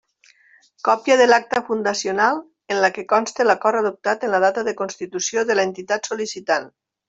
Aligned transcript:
Còpia 0.87 1.17
de 1.21 1.27
l'acta 1.27 1.61
fundacional, 1.67 2.41
en 2.75 2.81
la 2.85 2.91
que 2.97 3.05
conste 3.15 3.47
l'acord 3.49 3.83
adoptat 3.85 4.27
en 4.29 4.35
la 4.37 4.43
data 4.47 4.67
de 4.71 4.77
constitució 4.83 5.49
de 5.51 5.61
l'entitat 5.61 6.13
sol·licitant. 6.15 6.71